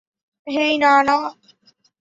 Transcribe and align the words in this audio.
হেই, 0.47 0.73
নানা। 0.77 1.17